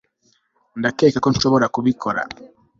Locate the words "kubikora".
1.75-2.21